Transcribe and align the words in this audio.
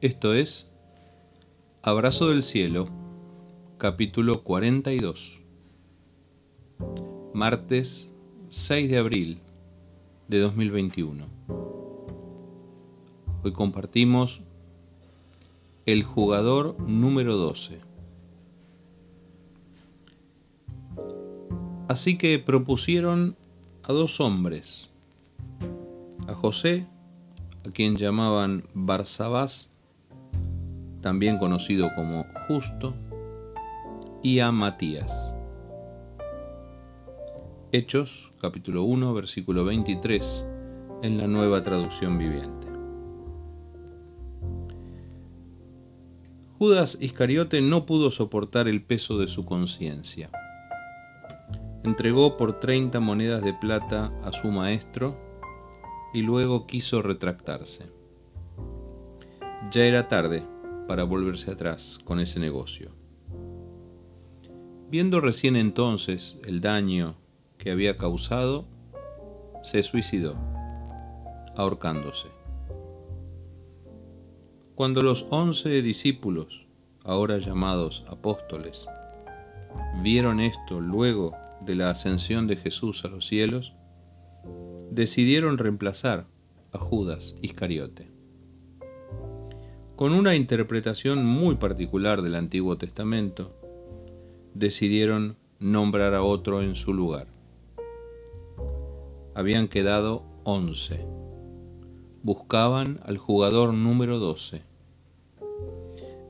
Esto 0.00 0.32
es 0.32 0.70
Abrazo 1.82 2.28
del 2.28 2.44
Cielo, 2.44 2.88
capítulo 3.78 4.44
42, 4.44 5.42
martes 7.34 8.12
6 8.48 8.90
de 8.90 8.96
abril 8.96 9.40
de 10.28 10.38
2021. 10.38 11.26
Hoy 13.42 13.52
compartimos 13.52 14.42
el 15.84 16.04
jugador 16.04 16.78
número 16.78 17.36
12. 17.36 17.80
Así 21.88 22.16
que 22.16 22.38
propusieron 22.38 23.36
a 23.82 23.92
dos 23.92 24.20
hombres, 24.20 24.92
a 26.28 26.34
José, 26.34 26.86
a 27.66 27.72
quien 27.72 27.96
llamaban 27.96 28.62
Barsabás, 28.74 29.72
también 31.00 31.38
conocido 31.38 31.90
como 31.94 32.26
Justo, 32.46 32.94
y 34.22 34.40
a 34.40 34.50
Matías. 34.50 35.34
Hechos, 37.70 38.32
capítulo 38.40 38.82
1, 38.82 39.14
versículo 39.14 39.64
23, 39.64 40.46
en 41.02 41.18
la 41.18 41.26
nueva 41.26 41.62
traducción 41.62 42.18
viviente. 42.18 42.66
Judas 46.58 46.98
Iscariote 47.00 47.60
no 47.60 47.86
pudo 47.86 48.10
soportar 48.10 48.66
el 48.66 48.82
peso 48.82 49.18
de 49.18 49.28
su 49.28 49.44
conciencia 49.44 50.30
entregó 51.88 52.36
por 52.36 52.60
30 52.60 53.00
monedas 53.00 53.42
de 53.42 53.54
plata 53.54 54.12
a 54.22 54.32
su 54.32 54.48
maestro 54.48 55.16
y 56.12 56.22
luego 56.22 56.66
quiso 56.66 57.02
retractarse. 57.02 57.86
Ya 59.70 59.84
era 59.84 60.08
tarde 60.08 60.42
para 60.88 61.04
volverse 61.04 61.50
atrás 61.50 62.00
con 62.02 62.18
ese 62.18 62.40
negocio. 62.40 62.90
Viendo 64.90 65.20
recién 65.20 65.54
entonces 65.54 66.38
el 66.44 66.62
daño 66.62 67.14
que 67.58 67.70
había 67.70 67.98
causado, 67.98 68.66
se 69.62 69.82
suicidó, 69.82 70.34
ahorcándose. 71.54 72.28
Cuando 74.74 75.02
los 75.02 75.26
once 75.28 75.82
discípulos, 75.82 76.66
ahora 77.04 77.36
llamados 77.36 78.04
apóstoles, 78.08 78.86
vieron 80.02 80.40
esto 80.40 80.80
luego 80.80 81.36
de 81.60 81.74
la 81.74 81.90
ascensión 81.90 82.46
de 82.46 82.56
Jesús 82.56 83.04
a 83.04 83.08
los 83.08 83.26
cielos, 83.26 83.74
decidieron 84.90 85.58
reemplazar 85.58 86.26
a 86.72 86.78
Judas 86.78 87.36
Iscariote. 87.42 88.17
Con 89.98 90.12
una 90.12 90.36
interpretación 90.36 91.26
muy 91.26 91.56
particular 91.56 92.22
del 92.22 92.36
Antiguo 92.36 92.78
Testamento, 92.78 93.50
decidieron 94.54 95.34
nombrar 95.58 96.14
a 96.14 96.22
otro 96.22 96.62
en 96.62 96.76
su 96.76 96.94
lugar. 96.94 97.26
Habían 99.34 99.66
quedado 99.66 100.22
once. 100.44 101.04
Buscaban 102.22 103.00
al 103.06 103.18
jugador 103.18 103.74
número 103.74 104.20
doce. 104.20 104.62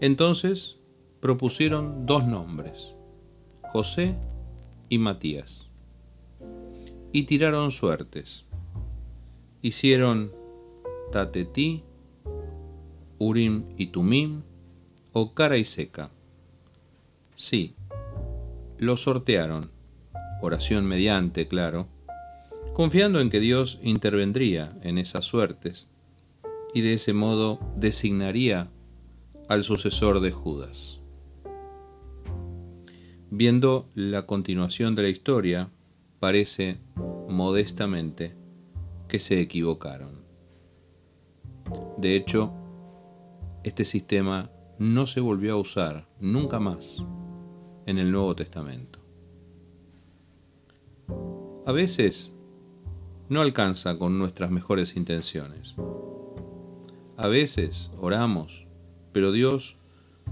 Entonces 0.01 0.79
propusieron 1.21 2.07
dos 2.07 2.27
nombres, 2.27 2.95
José 3.71 4.17
y 4.89 4.97
Matías. 4.97 5.69
Y 7.13 7.25
tiraron 7.25 7.71
suertes. 7.71 8.47
Hicieron 9.61 10.33
Tatetí, 11.13 11.85
Urim 13.19 13.65
y 13.77 13.87
Tumim 13.87 14.43
o 15.13 15.35
cara 15.35 15.57
y 15.57 15.65
seca. 15.65 16.11
Sí, 17.37 17.75
lo 18.79 18.97
sortearon, 18.97 19.71
oración 20.41 20.87
mediante, 20.87 21.49
claro, 21.49 21.89
confiando 22.75 23.21
en 23.21 23.31
que 23.31 23.41
Dios 23.41 23.81
intervendría 23.83 24.79
en 24.83 24.99
esas 24.99 25.25
suertes 25.25 25.89
y 26.75 26.81
de 26.81 26.95
ese 26.95 27.13
modo 27.13 27.59
designaría 27.77 28.71
al 29.49 29.65
sucesor 29.65 30.21
de 30.21 30.31
Judas. 30.31 31.01
Viendo 33.31 33.89
la 33.95 34.27
continuación 34.27 34.95
de 34.95 35.03
la 35.03 35.09
historia, 35.09 35.71
parece 36.21 36.79
modestamente 37.29 38.35
que 39.07 39.21
se 39.21 39.41
equivocaron. 39.41 40.23
De 41.99 42.17
hecho, 42.17 42.53
este 43.65 43.85
sistema 43.85 44.51
no 44.79 45.07
se 45.07 45.21
volvió 45.21 45.55
a 45.55 45.61
usar 45.61 46.09
nunca 46.21 46.61
más 46.61 47.05
en 47.87 47.99
el 47.99 48.13
Nuevo 48.13 48.35
Testamento. 48.37 49.01
A 51.67 51.73
veces 51.73 52.35
no 53.29 53.41
alcanza 53.41 53.99
con 53.99 54.19
nuestras 54.19 54.51
mejores 54.51 54.97
intenciones. 54.97 55.75
A 57.17 57.29
veces 57.29 57.91
oramos, 58.01 58.67
pero 59.13 59.33
Dios 59.33 59.77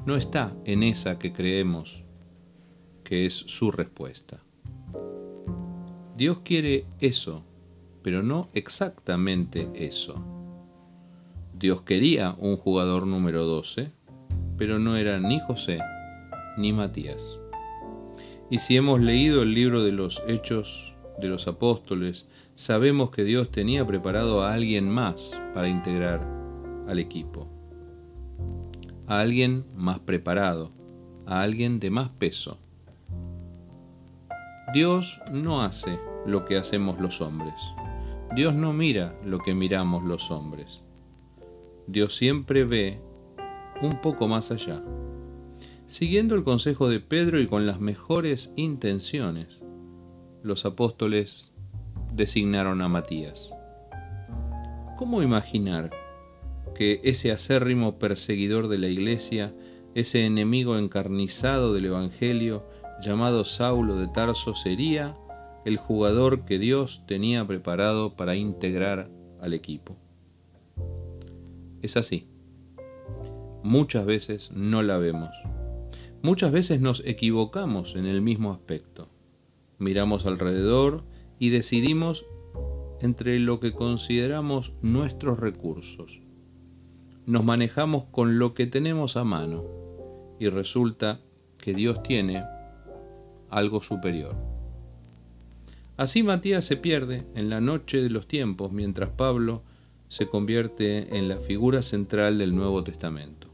no 0.07 0.17
está 0.17 0.57
en 0.65 0.83
esa 0.83 1.19
que 1.19 1.33
creemos 1.33 2.03
que 3.05 3.27
es 3.27 3.35
su 3.35 3.71
respuesta. 3.71 4.43
Dios 6.17 6.41
quiere 6.41 6.87
eso, 7.01 7.43
pero 8.03 8.23
no 8.23 8.49
exactamente 8.55 9.71
eso. 9.75 10.36
Dios 11.59 11.81
quería 11.81 12.35
un 12.39 12.59
jugador 12.59 13.07
número 13.07 13.47
12, 13.47 13.91
pero 14.59 14.79
no 14.79 14.97
era 14.97 15.19
ni 15.19 15.41
José 15.41 15.79
ni 16.59 16.75
Matías. 16.75 17.41
Y 18.51 18.59
si 18.59 18.77
hemos 18.77 19.01
leído 19.01 19.43
el 19.43 19.55
libro 19.55 19.83
de 19.83 19.93
los 19.93 20.23
Hechos 20.29 20.95
de 21.19 21.29
los 21.29 21.49
Apóstoles, 21.49 22.29
sabemos 22.57 23.09
que 23.09 23.25
Dios 23.25 23.51
tenía 23.51 23.87
preparado 23.87 24.43
a 24.43 24.53
alguien 24.53 24.91
más 24.91 25.41
para 25.55 25.69
integrar 25.69 26.21
al 26.87 26.99
equipo. 26.99 27.49
A 29.07 29.21
alguien 29.21 29.65
más 29.75 29.99
preparado, 29.99 30.73
a 31.25 31.41
alguien 31.41 31.81
de 31.81 31.89
más 31.89 32.11
peso. 32.11 32.59
Dios 34.75 35.23
no 35.33 35.63
hace 35.63 35.99
lo 36.27 36.45
que 36.45 36.59
hacemos 36.59 37.01
los 37.01 37.23
hombres. 37.23 37.55
Dios 38.35 38.55
no 38.55 38.75
mira 38.75 39.19
lo 39.25 39.39
que 39.39 39.55
miramos 39.55 40.05
los 40.05 40.31
hombres. 40.31 40.83
Dios 41.87 42.17
siempre 42.17 42.65
ve 42.65 43.01
un 43.83 44.01
poco 44.01 44.29
más 44.29 44.51
allá. 44.51 44.83
Siguiendo 45.87 46.35
el 46.35 46.43
consejo 46.43 46.89
de 46.89 47.01
Pedro 47.01 47.41
y 47.41 47.47
con 47.47 47.67
las 47.67 47.81
mejores 47.81 48.53
intenciones, 48.57 49.63
los 50.43 50.67
apóstoles 50.67 51.53
designaron 52.13 52.83
a 52.83 52.89
Matías. 52.89 53.55
¿Cómo 54.97 55.23
imaginar 55.23 55.91
que 56.75 57.01
ese 57.05 57.31
acérrimo 57.31 57.99
perseguidor 57.99 58.69
de 58.69 58.79
la 58.79 58.89
iglesia, 58.89 59.55
ese 59.95 60.27
enemigo 60.27 60.79
encarnizado 60.79 61.73
del 61.73 61.87
Evangelio, 61.87 62.65
llamado 63.01 63.45
Saulo 63.45 63.97
de 63.97 64.09
Tarso 64.09 64.55
sería 64.55 65.17
el 65.65 65.77
jugador 65.77 66.45
que 66.45 66.59
Dios 66.59 67.03
tenía 67.07 67.47
preparado 67.47 68.15
para 68.15 68.37
integrar 68.37 69.11
al 69.41 69.55
equipo. 69.55 69.97
Es 71.87 71.97
así. 71.97 72.27
Muchas 73.63 74.07
veces 74.07 74.51
no 74.51 74.83
la 74.83 74.99
vemos. 74.99 75.31
Muchas 76.21 76.51
veces 76.51 76.81
nos 76.81 77.01
equivocamos 77.07 77.95
en 77.95 78.07
el 78.07 78.23
mismo 78.23 78.51
aspecto. 78.51 79.09
Miramos 79.79 80.27
alrededor 80.27 81.05
y 81.39 81.51
decidimos 81.51 82.27
entre 83.01 83.39
lo 83.39 83.61
que 83.61 83.73
consideramos 83.73 84.73
nuestros 84.83 85.39
recursos. 85.39 86.23
Nos 87.25 87.45
manejamos 87.45 88.07
con 88.07 88.41
lo 88.41 88.53
que 88.53 88.67
tenemos 88.67 89.17
a 89.17 89.23
mano 89.23 89.65
y 90.41 90.49
resulta 90.49 91.21
que 91.63 91.73
Dios 91.73 92.03
tiene 92.03 92.43
algo 93.49 93.81
superior. 93.81 94.35
Así 95.97 96.25
Matías 96.25 96.65
se 96.65 96.77
pierde 96.77 97.29
en 97.37 97.49
la 97.49 97.61
noche 97.61 98.03
de 98.03 98.11
los 98.11 98.27
tiempos 98.27 98.73
mientras 98.73 99.11
Pablo 99.11 99.63
se 100.09 100.29
convierte 100.29 101.17
en 101.17 101.29
la 101.29 101.39
figura 101.39 101.83
central 101.83 102.39
del 102.39 102.55
Nuevo 102.55 102.83
Testamento. 102.85 103.49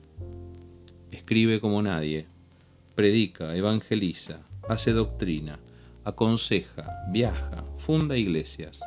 Escribe 1.10 1.60
como 1.60 1.82
nadie, 1.82 2.26
predica, 2.94 3.56
evangeliza, 3.56 4.40
hace 4.69 4.93
doctrina, 4.93 5.58
aconseja, 6.04 6.88
viaja, 7.10 7.64
funda 7.78 8.16
iglesias. 8.16 8.82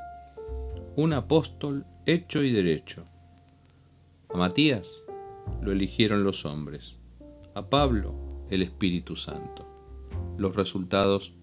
Un 0.96 1.14
apóstol 1.14 1.86
hecho 2.06 2.44
y 2.44 2.52
derecho. 2.52 3.06
A 4.30 4.38
Matías 4.38 5.04
lo 5.62 5.72
eligieron 5.72 6.24
los 6.24 6.46
hombres, 6.46 6.96
a 7.54 7.70
Pablo 7.70 8.16
el 8.50 8.62
Espíritu 8.62 9.16
Santo 9.16 9.66
los 10.38 10.56
resultados 10.56 11.34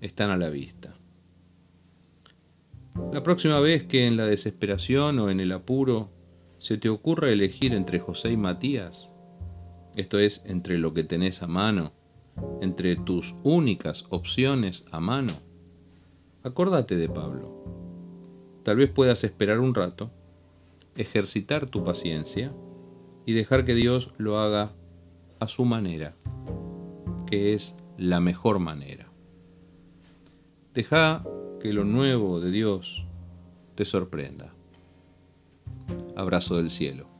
están 0.00 0.30
a 0.30 0.36
la 0.36 0.48
vista. 0.48 0.94
La 3.12 3.22
próxima 3.22 3.58
vez 3.58 3.84
que 3.84 4.06
en 4.06 4.18
la 4.18 4.26
desesperación 4.26 5.18
o 5.18 5.30
en 5.30 5.40
el 5.40 5.52
apuro 5.52 6.10
se 6.58 6.76
te 6.76 6.90
ocurre 6.90 7.32
elegir 7.32 7.72
entre 7.72 8.00
José 8.00 8.32
y 8.32 8.36
Matías, 8.36 9.12
esto 9.96 10.18
es, 10.18 10.42
entre 10.44 10.76
lo 10.76 10.92
que 10.92 11.04
tenés 11.04 11.42
a 11.42 11.46
mano, 11.46 11.92
entre 12.60 12.96
tus 12.96 13.34
únicas 13.44 14.04
opciones 14.10 14.84
a 14.92 15.00
mano, 15.00 15.32
acordate 16.42 16.96
de 16.96 17.08
Pablo. 17.08 17.64
Tal 18.62 18.76
vez 18.76 18.90
puedas 18.90 19.24
esperar 19.24 19.58
un 19.58 19.74
rato, 19.74 20.10
ejercitar 20.94 21.64
tu 21.64 21.84
paciencia 21.84 22.52
y 23.24 23.32
dejar 23.32 23.64
que 23.64 23.74
Dios 23.74 24.12
lo 24.18 24.38
haga 24.38 24.72
a 25.40 25.48
su 25.48 25.64
manera, 25.64 26.14
que 27.26 27.54
es 27.54 27.74
la 27.96 28.20
mejor 28.20 28.58
manera. 28.58 29.10
Deja 30.74 31.24
que 31.60 31.72
lo 31.72 31.84
nuevo 31.84 32.40
de 32.40 32.50
Dios 32.50 33.04
te 33.74 33.84
sorprenda. 33.84 34.54
Abrazo 36.16 36.56
del 36.56 36.70
cielo. 36.70 37.17